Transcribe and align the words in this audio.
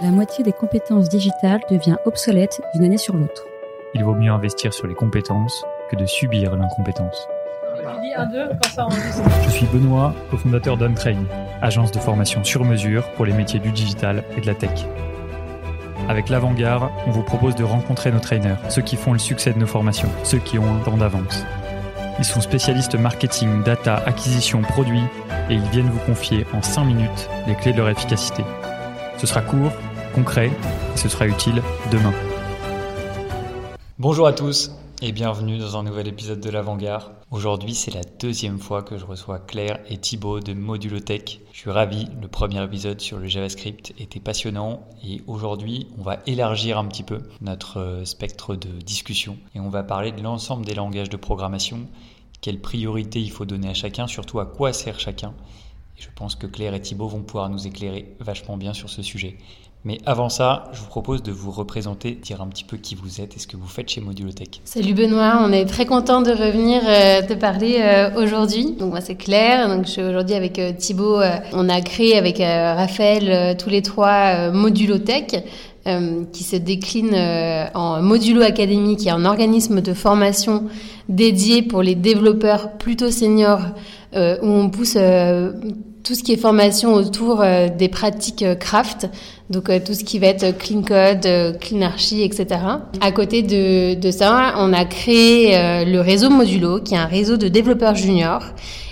La 0.00 0.12
moitié 0.12 0.44
des 0.44 0.52
compétences 0.52 1.08
digitales 1.08 1.60
devient 1.68 1.96
obsolète 2.04 2.60
d'une 2.72 2.84
année 2.84 2.98
sur 2.98 3.16
l'autre. 3.16 3.42
Il 3.94 4.04
vaut 4.04 4.14
mieux 4.14 4.30
investir 4.30 4.72
sur 4.72 4.86
les 4.86 4.94
compétences 4.94 5.64
que 5.90 5.96
de 5.96 6.06
subir 6.06 6.54
l'incompétence. 6.54 7.26
Je 9.42 9.50
suis 9.50 9.66
Benoît, 9.66 10.14
cofondateur 10.30 10.76
d'Untrain, 10.76 11.24
agence 11.62 11.90
de 11.90 11.98
formation 11.98 12.44
sur 12.44 12.64
mesure 12.64 13.10
pour 13.12 13.26
les 13.26 13.32
métiers 13.32 13.58
du 13.58 13.72
digital 13.72 14.22
et 14.36 14.40
de 14.40 14.46
la 14.46 14.54
tech. 14.54 14.86
Avec 16.08 16.28
l'Avant-Garde, 16.28 16.90
on 17.08 17.10
vous 17.10 17.24
propose 17.24 17.56
de 17.56 17.64
rencontrer 17.64 18.12
nos 18.12 18.20
trainers, 18.20 18.56
ceux 18.68 18.82
qui 18.82 18.94
font 18.94 19.12
le 19.12 19.18
succès 19.18 19.52
de 19.52 19.58
nos 19.58 19.66
formations, 19.66 20.10
ceux 20.22 20.38
qui 20.38 20.60
ont 20.60 20.76
un 20.76 20.78
temps 20.78 20.96
d'avance. 20.96 21.44
Ils 22.20 22.24
sont 22.24 22.40
spécialistes 22.40 22.94
marketing, 22.94 23.64
data, 23.64 23.96
acquisition, 24.06 24.62
produits 24.62 25.06
et 25.50 25.54
ils 25.54 25.68
viennent 25.70 25.90
vous 25.90 26.06
confier 26.06 26.46
en 26.54 26.62
5 26.62 26.84
minutes 26.84 27.28
les 27.48 27.56
clés 27.56 27.72
de 27.72 27.78
leur 27.78 27.88
efficacité. 27.88 28.44
Ce 29.18 29.26
sera 29.26 29.40
court, 29.40 29.72
concret 30.18 30.50
et 30.94 30.96
ce 30.96 31.08
sera 31.08 31.28
utile 31.28 31.62
demain. 31.92 32.12
Bonjour 34.00 34.26
à 34.26 34.32
tous 34.32 34.72
et 35.00 35.12
bienvenue 35.12 35.58
dans 35.58 35.76
un 35.76 35.84
nouvel 35.84 36.08
épisode 36.08 36.40
de 36.40 36.50
l'Avant-Garde. 36.50 37.12
Aujourd'hui, 37.30 37.72
c'est 37.72 37.94
la 37.94 38.00
deuxième 38.18 38.58
fois 38.58 38.82
que 38.82 38.98
je 38.98 39.04
reçois 39.04 39.38
Claire 39.38 39.78
et 39.88 39.96
Thibaut 39.96 40.40
de 40.40 40.54
Modulotech. 40.54 41.40
Je 41.52 41.58
suis 41.60 41.70
ravi, 41.70 42.08
le 42.20 42.26
premier 42.26 42.60
épisode 42.64 43.00
sur 43.00 43.18
le 43.18 43.28
JavaScript 43.28 43.94
était 43.96 44.18
passionnant 44.18 44.88
et 45.04 45.22
aujourd'hui, 45.28 45.86
on 46.00 46.02
va 46.02 46.18
élargir 46.26 46.78
un 46.78 46.86
petit 46.86 47.04
peu 47.04 47.20
notre 47.40 47.78
euh, 47.78 48.04
spectre 48.04 48.56
de 48.56 48.70
discussion 48.80 49.38
et 49.54 49.60
on 49.60 49.68
va 49.68 49.84
parler 49.84 50.10
de 50.10 50.20
l'ensemble 50.20 50.66
des 50.66 50.74
langages 50.74 51.10
de 51.10 51.16
programmation, 51.16 51.86
quelles 52.40 52.60
priorités 52.60 53.20
il 53.20 53.30
faut 53.30 53.44
donner 53.44 53.68
à 53.68 53.74
chacun, 53.74 54.08
surtout 54.08 54.40
à 54.40 54.46
quoi 54.46 54.72
sert 54.72 54.98
chacun. 54.98 55.32
Je 55.98 56.08
pense 56.14 56.36
que 56.36 56.46
Claire 56.46 56.74
et 56.74 56.80
Thibaut 56.80 57.08
vont 57.08 57.22
pouvoir 57.22 57.50
nous 57.50 57.66
éclairer 57.66 58.14
vachement 58.20 58.56
bien 58.56 58.72
sur 58.72 58.88
ce 58.88 59.02
sujet. 59.02 59.36
Mais 59.84 59.98
avant 60.06 60.28
ça, 60.28 60.64
je 60.72 60.80
vous 60.80 60.88
propose 60.88 61.22
de 61.22 61.30
vous 61.30 61.52
représenter, 61.52 62.10
dire 62.10 62.42
un 62.42 62.48
petit 62.48 62.64
peu 62.64 62.76
qui 62.76 62.96
vous 62.96 63.20
êtes 63.20 63.36
et 63.36 63.38
ce 63.38 63.46
que 63.46 63.56
vous 63.56 63.68
faites 63.68 63.88
chez 63.88 64.00
Modulotech. 64.00 64.60
Salut 64.64 64.92
Benoît, 64.92 65.40
on 65.40 65.52
est 65.52 65.66
très 65.66 65.86
content 65.86 66.20
de 66.20 66.30
revenir 66.30 66.82
euh, 66.84 67.22
te 67.22 67.32
parler 67.32 67.76
euh, 67.78 68.10
aujourd'hui. 68.20 68.74
Donc 68.78 68.90
moi 68.90 69.00
c'est 69.00 69.14
Claire, 69.14 69.68
donc 69.68 69.86
je 69.86 69.92
suis 69.92 70.02
aujourd'hui 70.02 70.34
avec 70.34 70.58
euh, 70.58 70.72
Thibaut. 70.72 71.20
on 71.52 71.68
a 71.68 71.80
créé 71.80 72.18
avec 72.18 72.38
Raphaël 72.38 73.56
tous 73.56 73.70
les 73.70 73.82
trois 73.82 74.50
Modulotech. 74.50 75.44
qui 76.32 76.44
se 76.44 76.56
décline 76.56 77.16
en 77.74 78.02
Modulo 78.02 78.42
Academy, 78.42 78.96
qui 78.96 79.08
est 79.08 79.12
un 79.12 79.24
organisme 79.24 79.80
de 79.80 79.94
formation 79.94 80.64
dédié 81.08 81.62
pour 81.62 81.82
les 81.82 81.94
développeurs 81.94 82.72
plutôt 82.76 83.10
seniors, 83.10 83.62
où 84.14 84.46
on 84.46 84.68
pousse 84.68 84.98
tout 86.08 86.14
ce 86.14 86.22
qui 86.22 86.32
est 86.32 86.38
formation 86.38 86.94
autour 86.94 87.42
euh, 87.42 87.68
des 87.68 87.90
pratiques 87.90 88.42
euh, 88.42 88.54
craft, 88.54 89.10
donc 89.50 89.68
euh, 89.68 89.78
tout 89.78 89.92
ce 89.92 90.04
qui 90.04 90.18
va 90.18 90.28
être 90.28 90.56
clean 90.56 90.80
code, 90.80 91.58
clean 91.60 91.82
archi, 91.82 92.22
etc. 92.22 92.46
À 93.02 93.12
côté 93.12 93.42
de, 93.42 93.92
de 93.92 94.10
ça, 94.10 94.54
on 94.56 94.72
a 94.72 94.86
créé 94.86 95.84
le 95.84 95.98
réseau 96.00 96.30
Modulo, 96.30 96.80
qui 96.80 96.94
est 96.94 96.98
un 96.98 97.04
réseau 97.04 97.36
de 97.36 97.48
développeurs 97.48 97.94
juniors. 97.94 98.42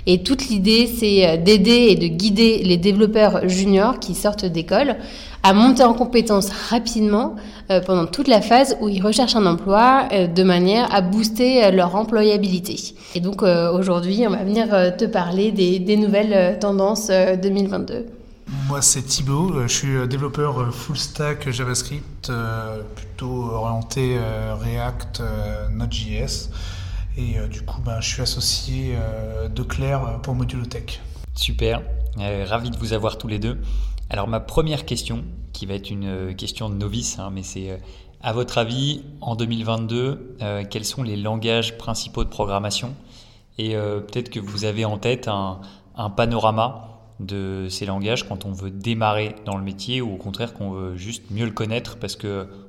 Et 0.07 0.23
toute 0.23 0.49
l'idée, 0.49 0.87
c'est 0.87 1.39
d'aider 1.39 1.89
et 1.91 1.97
de 1.97 2.07
guider 2.07 2.63
les 2.63 2.77
développeurs 2.77 3.49
juniors 3.49 3.99
qui 3.99 4.15
sortent 4.15 4.45
d'école 4.45 4.97
à 5.47 5.53
monter 5.53 5.85
en 5.85 5.95
compétences 5.95 6.51
rapidement 6.71 7.37
euh, 7.71 7.81
pendant 7.81 8.07
toute 8.07 8.27
la 8.27 8.41
phase 8.41 8.77
où 8.81 8.89
ils 8.89 9.01
recherchent 9.01 9.37
un 9.37 9.47
emploi 9.47 10.09
euh, 10.13 10.27
de 10.27 10.43
manière 10.43 10.93
à 10.93 11.03
booster 11.03 11.65
euh, 11.65 11.71
leur 11.71 11.95
employabilité. 11.95 12.77
Et 13.15 13.21
donc 13.21 13.43
aujourd'hui, 13.43 14.25
on 14.27 14.31
va 14.31 14.43
venir 14.43 14.97
te 14.97 15.05
parler 15.05 15.53
des, 15.53 15.79
des 15.79 15.97
nouvelles 15.97 16.59
tendances 16.59 17.09
2022. 17.09 18.07
Moi, 18.69 18.83
c'est 18.83 19.03
Thibaut. 19.03 19.63
Je 19.63 19.73
suis 19.73 20.09
développeur 20.09 20.75
full 20.75 20.97
stack 20.97 21.49
JavaScript, 21.51 22.31
plutôt 22.95 23.45
orienté 23.53 24.19
React, 24.61 25.23
Node.js. 25.73 26.51
Et 27.17 27.37
du 27.49 27.63
coup, 27.63 27.81
ben, 27.83 28.01
je 28.01 28.09
suis 28.09 28.23
associé 28.23 28.97
de 29.49 29.63
Claire 29.63 30.21
pour 30.23 30.35
Modulotech. 30.35 31.01
Super. 31.35 31.83
ravi 32.17 32.71
de 32.71 32.77
vous 32.77 32.93
avoir 32.93 33.17
tous 33.17 33.29
les 33.29 33.39
deux. 33.39 33.59
Alors 34.09 34.29
ma 34.29 34.41
première 34.41 34.85
question, 34.85 35.25
qui 35.53 35.67
va 35.67 35.75
être 35.75 35.91
une 35.91 36.07
euh, 36.07 36.33
question 36.35 36.69
de 36.69 36.75
novice, 36.75 37.19
hein, 37.19 37.31
mais 37.33 37.43
c'est 37.43 37.71
euh, 37.71 37.77
à 38.23 38.33
votre 38.33 38.59
avis, 38.59 39.03
en 39.21 39.35
2022, 39.35 40.37
euh, 40.43 40.65
quels 40.69 40.85
sont 40.85 41.03
les 41.03 41.17
langages 41.17 41.77
principaux 41.77 42.25
de 42.25 42.29
programmation? 42.29 42.95
Et 43.59 43.73
peut-être 43.73 44.29
que 44.29 44.39
vous 44.39 44.67
avez 44.67 44.85
en 44.85 44.99
tête 44.99 45.29
un, 45.29 45.63
un, 45.97 46.11
panorama 46.11 47.01
de 47.21 47.69
ces 47.71 47.87
langages 47.87 48.29
quand 48.29 48.45
on 48.45 48.53
veut 48.53 48.71
démarrer 48.71 49.35
dans 49.47 49.57
le 49.57 49.65
métier 49.65 50.03
ou 50.03 50.13
au 50.13 50.19
contraire 50.19 50.53
qu'on 50.53 50.73
veut 50.73 50.97
juste 50.97 51.31
mieux 51.31 51.47
le 51.47 51.53
connaître 51.53 51.97
parce 51.97 52.17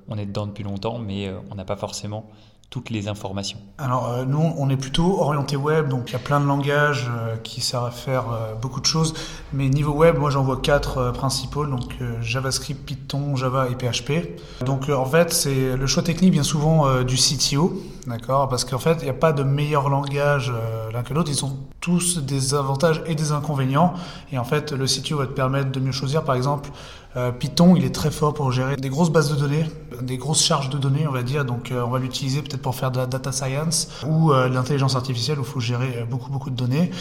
qu'on 0.07 0.17
est 0.17 0.25
dedans 0.25 0.47
depuis 0.47 0.63
longtemps 0.63 0.99
mais 0.99 1.31
on 1.51 1.55
n'a 1.55 1.65
pas 1.65 1.75
forcément 1.75 2.29
toutes 2.69 2.89
les 2.89 3.07
informations 3.07 3.59
Alors 3.77 4.09
euh, 4.09 4.25
nous, 4.25 4.53
on 4.57 4.69
est 4.69 4.77
plutôt 4.77 5.21
orienté 5.21 5.55
web, 5.55 5.87
donc 5.87 6.09
il 6.09 6.13
y 6.13 6.15
a 6.17 6.19
plein 6.19 6.41
de 6.41 6.45
langages 6.45 7.09
euh, 7.09 7.37
qui 7.37 7.61
servent 7.61 7.85
à 7.85 7.91
faire 7.91 8.25
euh, 8.29 8.55
beaucoup 8.55 8.81
de 8.81 8.85
choses. 8.85 9.13
Mais 9.53 9.69
niveau 9.69 9.93
web, 9.93 10.17
moi 10.17 10.29
j'en 10.29 10.43
vois 10.43 10.57
quatre 10.57 11.11
principaux, 11.11 11.65
donc 11.65 11.93
JavaScript, 12.21 12.85
Python, 12.85 13.37
Java 13.37 13.67
et 13.69 13.75
PHP. 13.75 14.65
Donc 14.65 14.89
en 14.89 15.05
fait, 15.05 15.31
c'est 15.31 15.77
le 15.77 15.87
choix 15.87 16.03
technique 16.03 16.31
bien 16.31 16.43
souvent 16.43 17.03
du 17.03 17.15
CTO, 17.15 17.81
d'accord? 18.05 18.49
Parce 18.49 18.65
qu'en 18.65 18.79
fait, 18.79 18.97
il 18.99 19.05
n'y 19.05 19.09
a 19.09 19.13
pas 19.13 19.31
de 19.31 19.43
meilleur 19.43 19.87
langage 19.89 20.51
l'un 20.91 21.03
que 21.03 21.13
l'autre. 21.13 21.31
Ils 21.31 21.45
ont 21.45 21.57
tous 21.79 22.17
des 22.17 22.53
avantages 22.53 23.01
et 23.07 23.15
des 23.15 23.31
inconvénients. 23.31 23.93
Et 24.33 24.37
en 24.37 24.43
fait, 24.43 24.73
le 24.73 24.85
CTO 24.85 25.17
va 25.17 25.27
te 25.27 25.31
permettre 25.31 25.71
de 25.71 25.79
mieux 25.79 25.93
choisir. 25.93 26.23
Par 26.23 26.35
exemple, 26.35 26.69
euh, 27.17 27.31
Python, 27.31 27.75
il 27.75 27.83
est 27.83 27.95
très 27.95 28.11
fort 28.11 28.35
pour 28.35 28.51
gérer 28.51 28.75
des 28.75 28.89
grosses 28.89 29.09
bases 29.09 29.31
de 29.31 29.35
données, 29.35 29.65
des 30.03 30.17
grosses 30.17 30.43
charges 30.43 30.69
de 30.69 30.77
données, 30.77 31.07
on 31.07 31.11
va 31.11 31.23
dire. 31.23 31.45
Donc, 31.45 31.71
euh, 31.71 31.83
on 31.83 31.89
va 31.89 31.97
l'utiliser 31.97 32.43
peut-être 32.43 32.61
pour 32.61 32.75
faire 32.75 32.91
de 32.91 32.97
la 32.97 33.07
data 33.07 33.31
science 33.31 33.89
ou 34.05 34.31
euh, 34.31 34.49
de 34.49 34.53
l'intelligence 34.53 34.95
artificielle 34.95 35.39
où 35.39 35.41
il 35.41 35.47
faut 35.47 35.59
gérer 35.59 36.05
beaucoup, 36.07 36.29
beaucoup 36.29 36.51
de 36.51 36.55
données. 36.55 36.91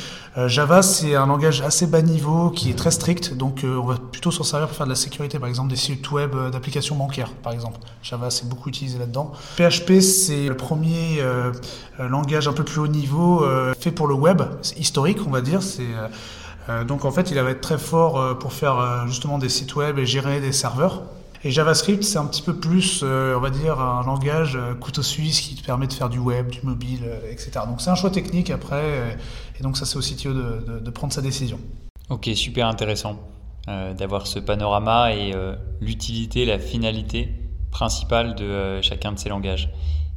Java, 0.47 0.83
c'est 0.83 1.15
un 1.15 1.27
langage 1.27 1.61
assez 1.61 1.87
bas 1.87 2.03
niveau 2.03 2.51
qui 2.51 2.71
est 2.71 2.75
très 2.75 2.91
strict. 2.91 3.37
Donc, 3.37 3.65
on 3.65 3.85
va 3.85 3.97
plutôt 3.97 4.31
s'en 4.31 4.43
servir 4.43 4.69
pour 4.69 4.77
faire 4.77 4.87
de 4.87 4.93
la 4.93 4.97
sécurité, 4.97 5.39
par 5.39 5.49
exemple 5.49 5.71
des 5.71 5.77
sites 5.77 6.11
web 6.11 6.35
d'applications 6.53 6.95
bancaires, 6.95 7.33
par 7.43 7.53
exemple. 7.53 7.79
Java, 8.03 8.31
c'est 8.31 8.49
beaucoup 8.49 8.69
utilisé 8.69 8.99
là-dedans. 8.99 9.33
PHP, 9.57 10.01
c'est 10.01 10.49
le 10.49 10.57
premier 10.57 11.23
langage 11.99 12.49
un 12.49 12.53
peu 12.53 12.65
plus 12.65 12.81
haut 12.81 12.87
niveau 12.87 13.45
fait 13.79 13.93
pour 13.93 14.09
le 14.09 14.15
web. 14.15 14.43
C'est 14.63 14.79
historique, 14.79 15.19
on 15.27 15.31
va 15.31 15.41
dire. 15.41 15.63
C'est 15.63 15.89
donc 16.87 17.05
en 17.05 17.11
fait, 17.11 17.31
il 17.31 17.41
va 17.41 17.51
être 17.51 17.61
très 17.61 17.79
fort 17.79 18.21
euh, 18.21 18.35
pour 18.35 18.53
faire 18.53 18.79
euh, 18.79 19.07
justement 19.07 19.39
des 19.39 19.49
sites 19.49 19.75
web 19.77 19.99
et 19.99 20.07
gérer 20.07 20.41
des 20.41 20.53
serveurs. 20.53 21.03
Et 21.45 21.51
JavaScript, 21.51 22.03
c'est 22.03 22.19
un 22.19 22.27
petit 22.27 22.43
peu 22.43 22.57
plus, 22.57 23.05
on 23.05 23.39
va 23.39 23.51
dire, 23.51 23.79
un 23.79 24.05
langage 24.05 24.59
couteau 24.81 25.03
suisse 25.03 25.41
qui 25.41 25.55
te 25.55 25.65
permet 25.65 25.87
de 25.87 25.93
faire 25.93 26.09
du 26.09 26.19
web, 26.19 26.51
du 26.51 26.61
mobile, 26.65 27.09
etc. 27.31 27.61
Donc 27.69 27.81
c'est 27.81 27.91
un 27.91 27.95
choix 27.95 28.11
technique 28.11 28.51
après, 28.51 29.17
et 29.57 29.63
donc 29.63 29.77
ça 29.77 29.85
c'est 29.85 29.97
au 29.97 30.01
CTO 30.01 30.33
de, 30.33 30.91
prendre 30.91 31.13
sa 31.13 31.23
décision. 31.23 31.61
Ok, 32.09 32.29
super 32.35 32.67
intéressant 32.67 33.21
d'avoir 33.69 34.27
ce 34.27 34.41
panorama 34.41 35.13
et 35.13 35.35
l'utilité, 35.81 36.47
la 36.47 36.59
finalité 36.59 37.29
principale 37.71 38.35
de 38.35 38.81
chacun 38.81 39.13
de 39.13 39.19
ces 39.19 39.29
langages. 39.29 39.71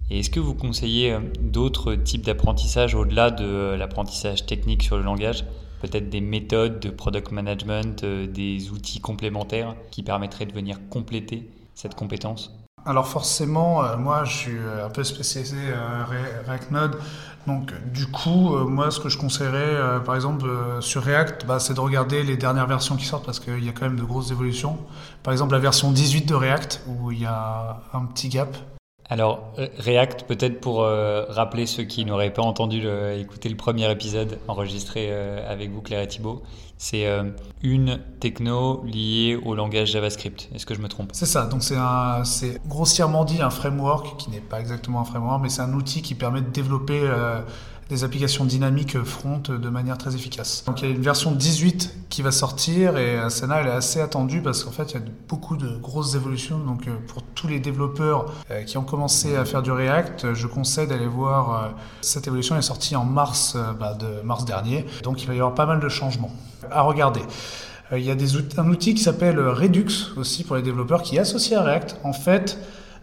Et 0.09 0.19
est-ce 0.19 0.31
que 0.31 0.39
vous 0.39 0.55
conseillez 0.55 1.15
d'autres 1.41 1.93
types 1.93 2.25
d'apprentissage 2.25 2.95
au-delà 2.95 3.29
de 3.29 3.75
l'apprentissage 3.77 4.47
technique 4.47 4.81
sur 4.81 4.97
le 4.97 5.03
langage? 5.03 5.43
Peut-être 5.79 6.09
des 6.09 6.21
méthodes 6.21 6.79
de 6.79 6.89
product 6.89 7.31
management, 7.31 8.03
euh, 8.03 8.27
des 8.27 8.71
outils 8.71 8.99
complémentaires 8.99 9.75
qui 9.91 10.03
permettraient 10.03 10.45
de 10.45 10.53
venir 10.53 10.77
compléter 10.89 11.49
cette 11.75 11.95
compétence 11.95 12.53
alors 12.85 13.09
forcément, 13.09 13.83
euh, 13.83 13.97
moi 13.97 14.23
je 14.23 14.33
suis 14.33 14.57
euh, 14.57 14.85
un 14.85 14.89
peu 14.89 15.03
spécialisé 15.03 15.57
React 16.47 16.71
Node, 16.71 16.97
donc 17.45 17.73
du 17.91 18.07
coup, 18.07 18.57
moi 18.57 18.89
ce 18.89 19.01
que 19.01 19.09
je 19.09 19.17
conseillerais 19.17 20.01
par 20.05 20.15
exemple 20.15 20.49
sur 20.79 21.03
React, 21.03 21.45
bah, 21.45 21.59
c'est 21.59 21.73
de 21.73 21.79
regarder 21.81 22.23
les 22.23 22.37
dernières 22.37 22.67
versions 22.67 22.95
qui 22.95 23.05
sortent 23.05 23.25
parce 23.25 23.41
qu'il 23.41 23.63
y 23.65 23.67
a 23.67 23.73
quand 23.73 23.85
même 23.85 23.97
de 23.97 24.03
grosses 24.03 24.31
évolutions. 24.31 24.77
Par 25.23 25.33
exemple 25.33 25.51
la 25.51 25.59
version 25.59 25.91
18 25.91 26.25
de 26.25 26.33
React 26.33 26.83
où 26.87 27.11
il 27.11 27.19
y 27.19 27.25
a 27.25 27.81
un 27.93 28.05
petit 28.05 28.29
gap 28.29 28.55
alors, 29.11 29.53
euh, 29.57 29.67
React, 29.79 30.25
peut-être 30.27 30.61
pour 30.61 30.83
euh, 30.83 31.25
rappeler 31.29 31.65
ceux 31.65 31.83
qui 31.83 32.05
n'auraient 32.05 32.31
pas 32.31 32.43
entendu 32.43 32.87
écouter 33.17 33.49
le 33.49 33.55
premier 33.55 33.91
épisode 33.91 34.37
enregistré 34.47 35.07
euh, 35.09 35.51
avec 35.51 35.71
vous, 35.71 35.81
Claire 35.81 36.01
et 36.01 36.07
Thibault, 36.07 36.43
c'est 36.77 37.05
une 37.61 37.99
techno 38.21 38.83
liée 38.85 39.37
au 39.43 39.53
langage 39.53 39.91
JavaScript. 39.91 40.47
Est-ce 40.55 40.65
que 40.65 40.75
je 40.75 40.79
me 40.79 40.87
trompe? 40.87 41.09
C'est 41.11 41.25
ça, 41.25 41.45
donc 41.45 41.61
c'est 41.61 42.61
grossièrement 42.67 43.25
dit 43.25 43.41
un 43.41 43.49
framework 43.49 44.15
qui 44.17 44.29
n'est 44.29 44.39
pas 44.39 44.61
exactement 44.61 45.01
un 45.01 45.03
framework, 45.03 45.41
mais 45.41 45.49
c'est 45.49 45.61
un 45.61 45.73
outil 45.73 46.01
qui 46.01 46.15
permet 46.15 46.39
de 46.39 46.49
développer 46.49 47.01
des 47.89 48.03
applications 48.03 48.45
dynamiques 48.45 49.03
front 49.03 49.39
de 49.39 49.69
manière 49.69 49.97
très 49.97 50.13
efficace. 50.15 50.63
Donc 50.65 50.81
il 50.81 50.89
y 50.89 50.91
a 50.91 50.95
une 50.95 51.01
version 51.01 51.31
18 51.31 51.95
qui 52.09 52.21
va 52.21 52.31
sortir 52.31 52.97
et 52.97 53.17
euh, 53.17 53.29
celle-là 53.29 53.61
elle 53.61 53.67
est 53.67 53.71
assez 53.71 53.99
attendue 53.99 54.41
parce 54.41 54.63
qu'en 54.63 54.71
fait 54.71 54.91
il 54.91 54.93
y 54.93 54.97
a 54.97 55.05
beaucoup 55.27 55.57
de 55.57 55.75
grosses 55.77 56.13
évolutions. 56.13 56.59
Donc 56.59 56.87
euh, 56.87 56.95
pour 57.07 57.23
tous 57.23 57.47
les 57.47 57.59
développeurs 57.59 58.31
euh, 58.51 58.63
qui 58.63 58.77
ont 58.77 58.83
commencé 58.83 59.35
à 59.35 59.43
faire 59.43 59.63
du 59.63 59.71
React, 59.71 60.33
je 60.33 60.47
conseille 60.47 60.87
d'aller 60.87 61.07
voir 61.07 61.73
cette 62.01 62.27
évolution 62.27 62.55
elle 62.55 62.59
est 62.59 62.63
sortie 62.63 62.95
en 62.95 63.05
mars, 63.05 63.57
bah, 63.79 63.95
de 63.95 64.21
mars 64.23 64.45
dernier. 64.45 64.85
Donc 65.03 65.23
il 65.23 65.27
va 65.27 65.33
y 65.33 65.37
avoir 65.37 65.55
pas 65.55 65.65
mal 65.65 65.79
de 65.79 65.89
changements 65.89 66.31
à 66.69 66.81
regarder. 66.81 67.21
Il 67.91 68.03
y 68.03 68.11
a 68.11 68.15
un 68.57 68.69
outil 68.69 68.93
qui 68.93 69.01
s'appelle 69.01 69.39
Redux 69.39 70.13
aussi 70.15 70.43
pour 70.43 70.55
les 70.55 70.61
développeurs 70.61 71.01
qui 71.01 71.15
est 71.15 71.19
associé 71.19 71.55
à 71.55 71.63
React. 71.63 71.97
En 72.03 72.13
fait, 72.13 72.59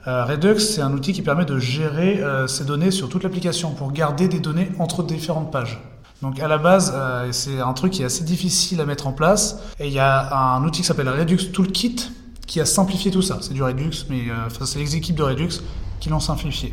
Redux, 0.06 0.61
c'est 0.61 0.82
un 0.82 0.93
outil 0.93 1.12
qui 1.12 1.23
permet 1.23 1.44
de 1.44 1.58
gérer 1.58 2.23
ces 2.47 2.64
données 2.64 2.93
sur 2.93 3.08
toute 3.08 3.25
l'application 3.25 3.73
pour 3.73 3.91
garder 3.91 4.29
des 4.29 4.38
données 4.38 4.70
entre 4.79 5.03
différentes 5.03 5.50
pages. 5.50 5.81
Donc 6.23 6.38
à 6.38 6.47
la 6.47 6.58
base, 6.58 6.94
c'est 7.32 7.61
un 7.61 7.73
truc 7.73 7.93
qui 7.93 8.03
est 8.03 8.05
assez 8.06 8.23
difficile 8.23 8.81
à 8.81 8.87
mettre 8.87 9.08
en 9.08 9.12
place. 9.12 9.58
Et 9.81 9.88
il 9.88 9.93
y 9.93 9.99
a 9.99 10.55
un 10.55 10.64
outil 10.64 10.82
qui 10.82 10.87
s'appelle 10.87 11.08
Redux 11.08 11.50
Toolkit 11.53 12.11
qui 12.47 12.61
a 12.61 12.64
simplifié 12.64 13.11
tout 13.11 13.23
ça. 13.23 13.38
C'est 13.41 13.53
du 13.53 13.62
Redux, 13.62 14.06
mais 14.08 14.26
c'est 14.64 14.79
les 14.79 14.94
équipes 14.94 15.17
de 15.17 15.25
Redux 15.25 15.61
qui 15.99 16.09
l'ont 16.09 16.20
simplifié. 16.20 16.73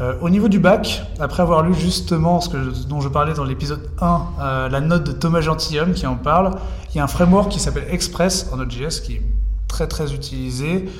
Euh, 0.00 0.14
au 0.20 0.28
niveau 0.28 0.48
du 0.48 0.58
bac, 0.58 1.02
après 1.20 1.42
avoir 1.42 1.62
lu 1.62 1.74
justement 1.74 2.42
ce 2.42 2.50
dont 2.86 3.00
je 3.00 3.08
parlais 3.08 3.32
dans 3.32 3.44
l'épisode 3.44 3.90
1, 4.00 4.26
euh, 4.40 4.68
la 4.68 4.80
note 4.82 5.04
de 5.04 5.12
Thomas 5.12 5.40
Gentilhomme 5.40 5.94
qui 5.94 6.06
en 6.06 6.16
parle, 6.16 6.56
il 6.90 6.98
y 6.98 7.00
a 7.00 7.04
un 7.04 7.08
framework 7.08 7.50
qui 7.50 7.58
s'appelle 7.58 7.86
Express 7.90 8.50
en 8.52 8.56
Node.js 8.56 9.00
qui 9.02 9.14
est 9.14 9.22
très 9.68 9.86
très 9.86 10.12
utilisé, 10.12 10.90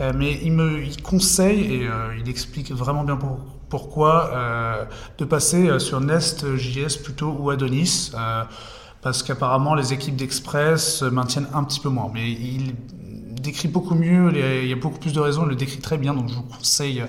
euh, 0.00 0.12
mais 0.14 0.38
il 0.42 0.52
me 0.52 0.82
il 0.82 1.02
conseille 1.02 1.60
et 1.74 1.88
il 2.18 2.28
explique 2.28 2.72
vraiment 2.72 3.04
bien 3.04 3.18
pourquoi 3.68 4.88
de 5.18 5.24
passer 5.24 5.78
sur 5.78 6.00
Nest.js 6.00 7.02
plutôt 7.02 7.36
ou 7.38 7.50
Adonis 7.50 8.12
parce 9.02 9.22
qu'apparemment 9.22 9.74
les 9.74 9.92
équipes 9.92 10.16
d'Express 10.16 11.02
maintiennent 11.02 11.48
un 11.52 11.62
petit 11.64 11.80
peu 11.80 11.90
moins. 11.90 12.10
Mais 12.12 12.30
il 12.30 12.74
décrit 13.40 13.68
beaucoup 13.68 13.94
mieux, 13.94 14.32
il 14.34 14.68
y 14.68 14.72
a 14.72 14.76
beaucoup 14.76 14.98
plus 14.98 15.12
de 15.12 15.20
raisons, 15.20 15.44
il 15.44 15.50
le 15.50 15.56
décrit 15.56 15.78
très 15.78 15.98
bien, 15.98 16.14
donc 16.14 16.28
je 16.28 16.34
vous 16.34 16.42
conseille 16.42 17.04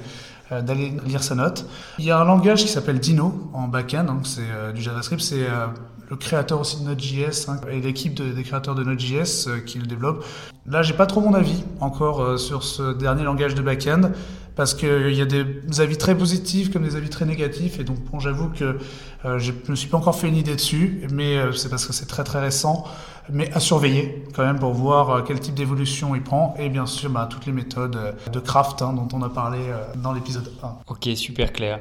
euh, 0.51 0.61
d'aller 0.61 0.93
lire 1.07 1.23
sa 1.23 1.33
note. 1.33 1.65
Il 1.97 2.05
y 2.05 2.11
a 2.11 2.19
un 2.19 2.25
langage 2.25 2.61
qui 2.61 2.67
s'appelle 2.67 2.99
Dino 2.99 3.49
en 3.53 3.67
backend, 3.67 4.05
donc 4.05 4.27
c'est 4.27 4.41
euh, 4.43 4.71
du 4.71 4.79
JavaScript, 4.79 5.19
c'est 5.19 5.43
euh, 5.43 5.65
le 6.09 6.15
créateur 6.15 6.59
aussi 6.59 6.79
de 6.79 6.85
Node.js 6.85 7.49
hein, 7.49 7.59
et 7.71 7.79
l'équipe 7.79 8.13
des 8.13 8.43
créateurs 8.43 8.75
de 8.75 8.83
Node.js 8.83 9.63
qui 9.65 9.79
le 9.79 9.85
développe. 9.85 10.25
Là, 10.67 10.81
j'ai 10.81 10.93
pas 10.93 11.05
trop 11.05 11.21
mon 11.21 11.33
avis 11.33 11.63
encore 11.79 12.39
sur 12.39 12.63
ce 12.63 12.93
dernier 12.93 13.23
langage 13.23 13.55
de 13.55 13.61
backend 13.61 14.11
parce 14.55 14.73
qu'il 14.73 15.13
y 15.13 15.21
a 15.21 15.25
des 15.25 15.45
avis 15.79 15.97
très 15.97 16.17
positifs 16.17 16.71
comme 16.71 16.83
des 16.83 16.95
avis 16.95 17.09
très 17.09 17.25
négatifs. 17.25 17.79
Et 17.79 17.83
donc, 17.83 17.97
bon, 18.11 18.19
j'avoue 18.19 18.49
que 18.49 18.77
euh, 19.25 19.37
je 19.37 19.51
me 19.67 19.75
suis 19.75 19.89
pas 19.89 19.97
encore 19.97 20.15
fait 20.15 20.27
une 20.27 20.37
idée 20.37 20.55
dessus, 20.55 21.07
mais 21.11 21.37
euh, 21.37 21.51
c'est 21.51 21.69
parce 21.69 21.85
que 21.85 21.93
c'est 21.93 22.05
très 22.05 22.23
très 22.23 22.39
récent. 22.39 22.85
Mais 23.29 23.51
à 23.53 23.59
surveiller 23.59 24.23
quand 24.35 24.43
même 24.43 24.59
pour 24.59 24.73
voir 24.73 25.09
euh, 25.09 25.21
quel 25.25 25.39
type 25.39 25.55
d'évolution 25.55 26.15
il 26.15 26.23
prend. 26.23 26.55
Et 26.57 26.69
bien 26.69 26.85
sûr, 26.85 27.09
bah, 27.09 27.27
toutes 27.29 27.45
les 27.45 27.51
méthodes 27.51 28.15
de 28.31 28.39
craft 28.39 28.81
hein, 28.81 28.93
dont 28.93 29.07
on 29.13 29.21
a 29.23 29.29
parlé 29.29 29.59
dans 29.97 30.13
l'épisode 30.13 30.51
1. 30.63 30.77
Ok, 30.87 31.09
super 31.15 31.51
clair. 31.51 31.79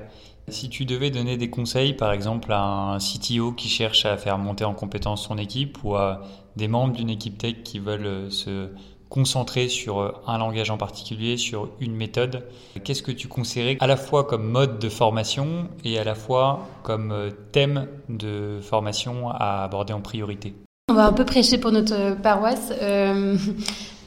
Si 0.49 0.69
tu 0.69 0.85
devais 0.85 1.11
donner 1.11 1.37
des 1.37 1.49
conseils, 1.49 1.95
par 1.95 2.13
exemple, 2.13 2.53
à 2.53 2.61
un 2.63 2.99
CTO 2.99 3.53
qui 3.53 3.69
cherche 3.69 4.05
à 4.05 4.17
faire 4.17 4.39
monter 4.39 4.65
en 4.65 4.75
compétence 4.75 5.27
son 5.27 5.39
équipe 5.39 5.79
ou 5.85 5.95
à 5.97 6.23
des 6.57 6.69
membres 6.69 6.95
d'une 6.95 7.11
équipe 7.11 7.39
tech 7.39 7.63
qui 7.65 7.79
veulent 7.79 8.31
se 8.31 8.69
concentré 9.15 9.69
sur 9.69 10.01
euh, 10.01 10.13
un 10.27 10.39
langage 10.39 10.71
en 10.71 10.77
particulier, 10.77 11.37
sur 11.37 11.69
une 11.81 11.95
méthode. 11.95 12.43
Qu'est-ce 12.83 13.03
que 13.05 13.13
tu 13.13 13.29
conseillerais 13.29 13.77
à 13.79 13.87
la 13.87 13.97
fois 13.97 14.25
comme 14.25 14.45
mode 14.45 14.81
de 14.81 14.89
formation 14.89 15.69
et 15.85 16.01
à 16.01 16.05
la 16.05 16.17
fois 16.17 16.67
comme 16.83 17.13
euh, 17.13 17.31
thème 17.53 17.87
de 18.09 18.59
formation 18.61 19.31
à 19.31 19.63
aborder 19.63 19.93
en 19.93 20.01
priorité? 20.01 20.55
On 20.91 20.95
va 20.95 21.07
un 21.07 21.13
peu 21.13 21.25
prêcher 21.25 21.59
pour 21.59 21.71
notre 21.71 21.95
euh, 21.95 22.15
paroisse. 22.17 22.73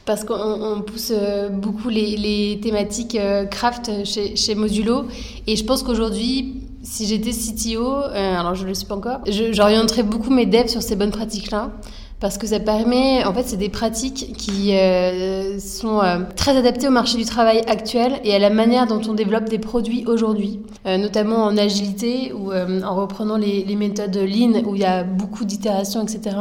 Parce 0.08 0.24
qu'on 0.24 0.82
pousse 0.84 1.12
beaucoup 1.52 1.90
les, 1.90 2.58
thématiques 2.62 3.16
craft 3.50 3.90
chez, 4.04 4.34
chez, 4.36 4.54
Modulo. 4.54 5.04
Et 5.46 5.54
je 5.54 5.64
pense 5.64 5.82
qu'aujourd'hui, 5.82 6.62
si 6.82 7.06
j'étais 7.06 7.30
CTO, 7.30 7.86
alors 8.14 8.54
je 8.54 8.64
ne 8.64 8.68
le 8.68 8.74
suis 8.74 8.86
pas 8.86 8.96
encore, 8.96 9.20
j'orienterais 9.26 10.02
beaucoup 10.02 10.30
mes 10.30 10.46
devs 10.46 10.68
sur 10.68 10.82
ces 10.82 10.96
bonnes 10.96 11.10
pratiques-là 11.10 11.72
parce 12.20 12.36
que 12.36 12.48
ça 12.48 12.58
permet, 12.58 13.24
en 13.24 13.32
fait, 13.32 13.44
c'est 13.46 13.56
des 13.56 13.68
pratiques 13.68 14.34
qui 14.36 14.74
euh, 14.74 15.60
sont 15.60 16.00
euh, 16.00 16.18
très 16.34 16.56
adaptées 16.56 16.88
au 16.88 16.90
marché 16.90 17.16
du 17.16 17.24
travail 17.24 17.62
actuel 17.68 18.20
et 18.24 18.34
à 18.34 18.40
la 18.40 18.50
manière 18.50 18.88
dont 18.88 19.00
on 19.08 19.14
développe 19.14 19.48
des 19.48 19.60
produits 19.60 20.04
aujourd'hui, 20.06 20.60
euh, 20.86 20.96
notamment 20.96 21.44
en 21.44 21.56
agilité 21.56 22.32
ou 22.32 22.52
en 22.52 22.96
reprenant 22.96 23.36
les, 23.36 23.64
les, 23.64 23.76
méthodes 23.76 24.16
Lean 24.16 24.64
où 24.66 24.74
il 24.74 24.80
y 24.80 24.84
a 24.84 25.04
beaucoup 25.04 25.44
d'itérations, 25.44 26.02
etc. 26.02 26.36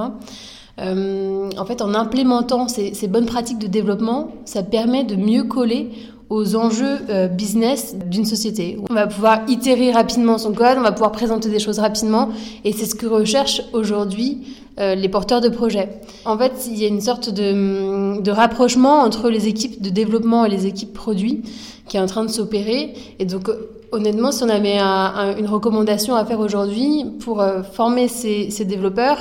en 0.80 1.66
fait, 1.66 1.82
en 1.82 1.94
implémentant 1.94 2.68
ces, 2.68 3.08
bonnes 3.08 3.26
pratiques 3.26 3.60
de 3.60 3.68
développement, 3.68 4.32
ça 4.46 4.64
permet 4.64 5.04
de 5.04 5.16
mieux 5.16 5.44
coller 5.44 5.90
aux 6.30 6.56
enjeux 6.56 7.00
business 7.32 7.96
d'une 8.06 8.26
société. 8.26 8.78
On 8.90 8.94
va 8.94 9.08
pouvoir 9.08 9.42
itérer 9.48 9.92
rapidement 9.92 10.38
son 10.38 10.54
code, 10.54 10.78
on 10.78 10.82
va 10.82 10.92
pouvoir 10.92 11.12
présenter 11.12 11.50
des 11.50 11.60
choses 11.60 11.80
rapidement, 11.80 12.30
et 12.64 12.74
c'est 12.74 12.86
ce 12.86 12.96
que 12.96 13.08
recherche 13.08 13.64
aujourd'hui 13.74 14.44
euh, 14.80 14.94
les 14.94 15.10
porteurs 15.10 15.42
de 15.42 15.50
projets. 15.50 15.90
En 16.24 16.38
fait, 16.38 16.68
il 16.68 16.78
y 16.78 16.86
a 16.86 16.88
une 16.88 17.02
sorte 17.02 17.32
de, 17.32 18.22
de, 18.22 18.32
rapprochement 18.32 19.00
entre 19.00 19.32
les 19.32 19.48
équipes 19.48 19.82
de 19.82 19.90
développement 19.90 20.46
et 20.46 20.50
les 20.50 20.68
équipes 20.68 20.94
produits 20.94 21.42
qui 21.88 21.98
est 21.98 22.00
en 22.00 22.06
train 22.06 22.24
de 22.24 22.30
s'opérer. 22.30 22.94
Et 23.18 23.26
donc, 23.26 23.50
honnêtement, 23.92 24.32
si 24.32 24.44
on 24.44 24.50
avait 24.50 24.78
une 24.78 25.48
recommandation 25.48 26.16
à 26.16 26.26
faire 26.26 26.40
aujourd'hui 26.40 27.06
pour 27.20 27.42
euh, 27.42 27.64
former 27.64 28.08
ces, 28.08 28.66
développeurs, 28.66 29.18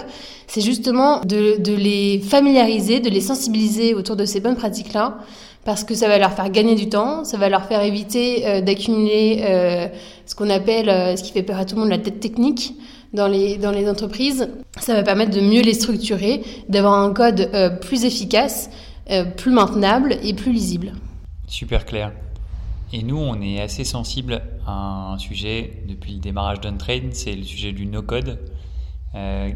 c'est 0.46 0.60
justement 0.60 1.20
de, 1.20 1.74
les 1.74 2.20
familiariser, 2.20 3.00
de 3.00 3.10
les 3.10 3.20
sensibiliser 3.20 3.94
autour 3.94 4.16
de 4.16 4.24
ces 4.24 4.40
bonnes 4.40 4.56
pratiques-là, 4.56 5.18
parce 5.64 5.84
que 5.84 5.94
ça 5.94 6.08
va 6.08 6.18
leur 6.18 6.32
faire 6.32 6.50
gagner 6.50 6.74
du 6.74 6.88
temps, 6.88 7.24
ça 7.24 7.36
va 7.36 7.48
leur 7.48 7.64
faire 7.66 7.82
éviter 7.82 8.46
euh, 8.46 8.60
d'accumuler 8.60 9.42
euh, 9.44 9.88
ce 10.26 10.34
qu'on 10.34 10.50
appelle, 10.50 11.16
ce 11.16 11.22
qui 11.22 11.32
fait 11.32 11.42
peur 11.42 11.58
à 11.58 11.64
tout 11.64 11.74
le 11.74 11.82
monde, 11.82 11.90
la 11.90 11.98
tête 11.98 12.20
technique 12.20 12.74
dans 13.12 13.28
les, 13.28 13.88
entreprises. 13.88 14.48
Ça 14.78 14.94
va 14.94 15.02
permettre 15.02 15.30
de 15.30 15.40
mieux 15.40 15.62
les 15.62 15.74
structurer, 15.74 16.42
d'avoir 16.68 16.94
un 16.94 17.12
code 17.12 17.50
plus 17.80 18.04
efficace, 18.04 18.68
plus 19.36 19.52
maintenable 19.52 20.16
et 20.22 20.34
plus 20.34 20.52
lisible. 20.52 20.92
Super 21.46 21.86
clair. 21.86 22.12
Et 22.92 23.02
nous, 23.02 23.18
on 23.18 23.40
est 23.40 23.60
assez 23.60 23.84
sensible 23.84 24.42
à 24.66 25.12
un 25.12 25.18
sujet 25.18 25.82
depuis 25.88 26.14
le 26.14 26.20
démarrage 26.20 26.60
d'Untrain, 26.60 27.10
c'est 27.10 27.34
le 27.34 27.42
sujet 27.42 27.72
du 27.72 27.86
no-code. 27.86 28.38
Euh, 29.14 29.50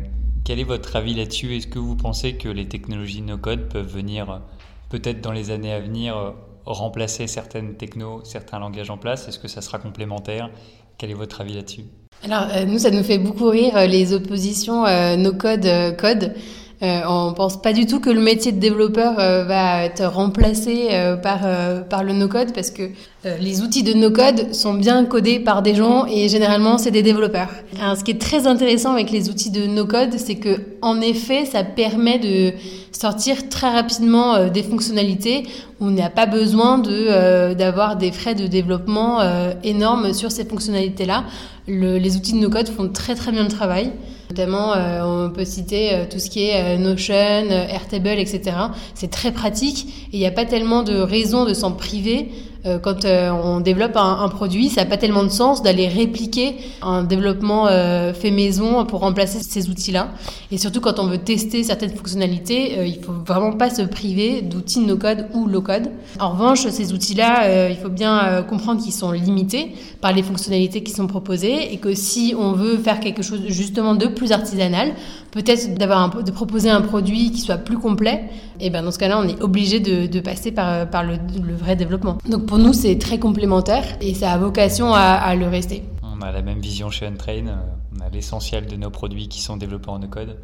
quel 0.44 0.58
est 0.58 0.64
votre 0.64 0.96
avis 0.96 1.14
là-dessus? 1.14 1.56
Est-ce 1.56 1.66
que 1.66 1.78
vous 1.78 1.96
pensez 1.96 2.34
que 2.34 2.48
les 2.48 2.66
technologies 2.66 3.22
no-code 3.22 3.68
peuvent 3.68 3.86
venir, 3.86 4.40
peut-être 4.88 5.20
dans 5.20 5.32
les 5.32 5.50
années 5.50 5.72
à 5.72 5.80
venir, 5.80 6.34
remplacer 6.64 7.26
certaines 7.26 7.76
technos, 7.76 8.24
certains 8.24 8.58
langages 8.58 8.90
en 8.90 8.98
place? 8.98 9.28
Est-ce 9.28 9.38
que 9.38 9.48
ça 9.48 9.60
sera 9.60 9.78
complémentaire? 9.78 10.50
Quel 10.98 11.10
est 11.10 11.14
votre 11.14 11.40
avis 11.40 11.54
là-dessus? 11.54 11.84
Alors, 12.22 12.48
euh, 12.54 12.66
nous, 12.66 12.78
ça 12.78 12.90
nous 12.90 13.02
fait 13.02 13.18
beaucoup 13.18 13.48
rire 13.48 13.76
euh, 13.76 13.86
les 13.86 14.12
oppositions 14.12 14.84
euh, 14.84 15.16
no-code, 15.16 15.96
code. 15.96 16.34
Euh, 16.82 17.00
on 17.06 17.34
pense 17.34 17.60
pas 17.60 17.74
du 17.74 17.84
tout 17.84 18.00
que 18.00 18.08
le 18.08 18.20
métier 18.20 18.52
de 18.52 18.58
développeur 18.58 19.16
va 19.16 19.84
être 19.84 20.04
remplacé 20.06 20.88
par, 21.22 21.40
par 21.90 22.04
le 22.04 22.14
no-code 22.14 22.54
parce 22.54 22.70
que 22.70 22.84
les 23.24 23.60
outils 23.60 23.82
de 23.82 23.92
no-code 23.92 24.54
sont 24.54 24.72
bien 24.72 25.04
codés 25.04 25.40
par 25.40 25.60
des 25.60 25.74
gens 25.74 26.06
et 26.06 26.28
généralement 26.28 26.78
c'est 26.78 26.90
des 26.90 27.02
développeurs. 27.02 27.50
Ce 27.74 28.02
qui 28.02 28.12
est 28.12 28.20
très 28.20 28.46
intéressant 28.46 28.92
avec 28.92 29.10
les 29.10 29.28
outils 29.28 29.50
de 29.50 29.66
no-code, 29.66 30.14
c'est 30.16 30.36
que 30.36 30.56
en 30.80 31.02
effet, 31.02 31.44
ça 31.44 31.64
permet 31.64 32.18
de 32.18 32.54
sortir 32.92 33.50
très 33.50 33.68
rapidement 33.68 34.46
des 34.48 34.62
fonctionnalités. 34.62 35.42
On 35.80 35.90
n'a 35.90 36.08
pas 36.08 36.26
besoin 36.26 36.78
de 36.78 37.52
d'avoir 37.52 37.96
des 37.96 38.10
frais 38.10 38.34
de 38.34 38.46
développement 38.46 39.18
énormes 39.62 40.14
sur 40.14 40.30
ces 40.30 40.46
fonctionnalités-là 40.46 41.24
les 41.70 42.16
outils 42.16 42.32
de 42.32 42.38
no-code 42.38 42.68
font 42.68 42.88
très 42.88 43.14
très 43.14 43.32
bien 43.32 43.42
le 43.42 43.48
travail. 43.48 43.92
Notamment, 44.30 44.74
euh, 44.74 45.02
on 45.02 45.30
peut 45.30 45.44
citer 45.44 45.92
euh, 45.92 46.04
tout 46.08 46.20
ce 46.20 46.30
qui 46.30 46.44
est 46.44 46.76
euh, 46.76 46.78
Notion, 46.78 47.50
Airtable, 47.50 48.06
etc. 48.06 48.56
C'est 48.94 49.10
très 49.10 49.32
pratique 49.32 50.08
et 50.12 50.16
il 50.16 50.20
n'y 50.20 50.26
a 50.26 50.30
pas 50.30 50.44
tellement 50.44 50.84
de 50.84 50.94
raisons 51.00 51.44
de 51.44 51.52
s'en 51.52 51.72
priver 51.72 52.28
euh, 52.66 52.78
quand 52.78 53.04
euh, 53.04 53.30
on 53.30 53.60
développe 53.60 53.96
un, 53.96 54.28
produit, 54.28 54.68
ça 54.68 54.82
n'a 54.82 54.90
pas 54.90 54.98
tellement 54.98 55.24
de 55.24 55.30
sens 55.30 55.62
d'aller 55.62 55.88
répliquer 55.88 56.56
un 56.82 57.02
développement 57.02 57.66
euh, 57.68 58.12
fait 58.12 58.30
maison 58.30 58.84
pour 58.84 59.00
remplacer 59.00 59.38
ces 59.40 59.70
outils-là. 59.70 60.08
Et 60.50 60.58
surtout 60.58 60.80
quand 60.80 60.98
on 60.98 61.06
veut 61.06 61.18
tester 61.18 61.64
certaines 61.64 61.90
fonctionnalités, 61.90 62.86
il 62.86 63.02
faut 63.02 63.12
vraiment 63.26 63.52
pas 63.52 63.70
se 63.70 63.82
priver 63.82 64.42
d'outils 64.42 64.80
no-code 64.80 65.26
ou 65.32 65.46
low-code. 65.46 65.90
En 66.18 66.30
revanche, 66.30 66.66
ces 66.68 66.92
outils-là, 66.92 67.68
il 67.68 67.76
faut 67.76 67.88
bien 67.88 68.42
comprendre 68.48 68.82
qu'ils 68.82 68.92
sont 68.92 69.12
limités 69.12 69.72
par 70.00 70.12
les 70.12 70.22
fonctionnalités 70.22 70.82
qui 70.82 70.92
sont 70.92 71.06
proposées 71.06 71.72
et 71.72 71.78
que 71.78 71.94
si 71.94 72.34
on 72.36 72.52
veut 72.52 72.76
faire 72.76 73.00
quelque 73.00 73.22
chose 73.22 73.42
justement 73.46 73.94
de 73.94 74.06
plus 74.06 74.32
artisanal, 74.32 74.92
peut-être 75.30 75.74
d'avoir 75.74 76.22
de 76.22 76.30
proposer 76.30 76.70
un 76.70 76.80
produit 76.80 77.30
qui 77.30 77.40
soit 77.40 77.58
plus 77.58 77.78
complet, 77.78 78.24
et 78.60 78.70
ben 78.70 78.82
dans 78.82 78.90
ce 78.90 78.98
cas-là, 78.98 79.18
on 79.18 79.28
est 79.28 79.40
obligé 79.42 79.80
de, 79.80 80.20
passer 80.20 80.52
par, 80.52 80.86
le, 81.04 81.54
vrai 81.54 81.76
développement. 81.76 82.18
Pour 82.50 82.58
nous, 82.58 82.72
c'est 82.72 82.98
très 82.98 83.20
complémentaire 83.20 83.96
et 84.00 84.12
ça 84.12 84.32
a 84.32 84.36
vocation 84.36 84.92
à, 84.92 85.36
le 85.36 85.46
rester. 85.46 85.84
On 86.02 86.20
a 86.20 86.32
la 86.32 86.42
même 86.42 86.58
vision 86.58 86.90
chez 86.90 87.06
Untrain. 87.06 87.46
Euh, 87.46 87.56
on 87.96 88.00
a 88.00 88.08
l'essentiel 88.08 88.66
de 88.66 88.74
nos 88.74 88.90
produits 88.90 89.28
qui 89.28 89.40
sont 89.40 89.56
développés 89.56 89.88
en 89.88 90.00
no-code 90.00 90.36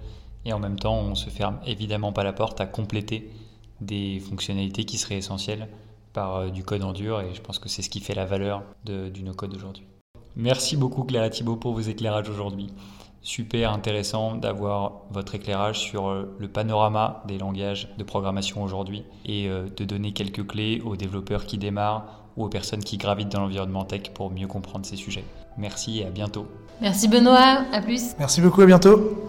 et 0.45 0.53
en 0.53 0.61
même 0.61 0.79
temps, 0.79 1.01
on 1.01 1.17
se 1.17 1.31
ferme 1.31 1.59
évidemment 1.67 2.13
pas 2.13 2.23
la 2.23 2.33
porte 2.33 2.61
à 2.61 2.67
compléter 2.67 3.29
des 3.81 4.21
fonctionnalités 4.21 4.85
qui 4.85 4.99
seraient 4.99 5.17
essentielles 5.17 5.67
par 6.13 6.37
euh, 6.37 6.51
du 6.51 6.63
code 6.63 6.85
en 6.85 6.93
dur 6.93 7.21
et 7.21 7.35
je 7.35 7.41
pense 7.41 7.59
que 7.59 7.69
c'est 7.69 7.83
ce 7.83 7.91
qui 7.91 7.99
fait 7.99 8.15
la 8.15 8.25
valeur 8.25 8.63
du 8.85 9.25
no-code 9.25 9.53
aujourd'hui. 9.57 9.83
Merci 10.37 10.77
beaucoup 10.77 11.03
Clara 11.03 11.29
Thibault 11.29 11.57
pour 11.57 11.73
vos 11.73 11.81
éclairages 11.81 12.31
aujourd'hui. 12.31 12.69
Super 13.23 13.73
intéressant 13.73 14.37
d'avoir 14.37 15.03
votre 15.11 15.35
éclairage 15.35 15.81
sur 15.81 16.13
le 16.39 16.49
panorama 16.49 17.23
des 17.27 17.39
langages 17.39 17.89
de 17.99 18.05
programmation 18.05 18.63
aujourd'hui 18.63 19.05
et 19.25 19.49
de 19.49 19.85
donner 19.85 20.13
quelques 20.13 20.47
clés 20.47 20.81
aux 20.85 20.97
développeurs 20.97 21.47
qui 21.47 21.59
démarrent 21.59 22.27
ou 22.37 22.45
aux 22.45 22.49
personnes 22.49 22.85
qui 22.85 22.99
gravitent 22.99 23.33
dans 23.33 23.41
l'environnement 23.41 23.85
tech 23.85 24.11
pour 24.15 24.31
mieux 24.31 24.47
comprendre 24.47 24.87
ces 24.87 24.97
sujets. 24.97 25.25
Merci 25.59 26.01
et 26.01 26.07
à 26.07 26.11
bientôt. 26.11 26.47
Merci 26.81 27.09
Benoît, 27.09 27.65
à 27.73 27.81
plus. 27.81 28.15
Merci 28.19 28.41
beaucoup, 28.41 28.63
à 28.63 28.67
bientôt. 28.67 29.27